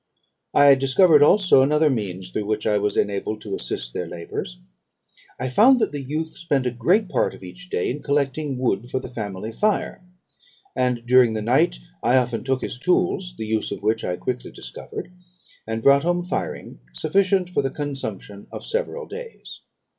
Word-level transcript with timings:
"I 0.51 0.73
discovered 0.73 1.21
also 1.21 1.61
another 1.61 1.87
means 1.91 2.31
through 2.31 2.47
which 2.47 2.65
I 2.65 2.79
was 2.79 2.97
enabled 2.97 3.39
to 3.41 3.53
assist 3.53 3.93
their 3.93 4.07
labours. 4.07 4.57
I 5.39 5.47
found 5.47 5.79
that 5.79 5.91
the 5.91 6.01
youth 6.01 6.39
spent 6.39 6.65
a 6.65 6.71
great 6.71 7.07
part 7.07 7.35
of 7.35 7.43
each 7.43 7.69
day 7.69 7.87
in 7.91 8.01
collecting 8.01 8.57
wood 8.57 8.89
for 8.89 8.99
the 8.99 9.11
family 9.11 9.51
fire; 9.51 10.03
and, 10.75 11.05
during 11.05 11.33
the 11.33 11.43
night, 11.43 11.77
I 12.01 12.17
often 12.17 12.43
took 12.43 12.63
his 12.63 12.79
tools, 12.79 13.35
the 13.37 13.45
use 13.45 13.71
of 13.71 13.83
which 13.83 14.03
I 14.03 14.15
quickly 14.17 14.49
discovered, 14.51 15.11
and 15.67 15.83
brought 15.83 16.01
home 16.01 16.25
firing 16.25 16.79
sufficient 16.95 17.51
for 17.51 17.61
the 17.61 17.69
consumption 17.69 18.47
of 18.51 18.65
several 18.65 19.05
days. 19.05 19.61